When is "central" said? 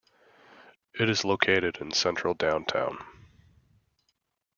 1.91-2.33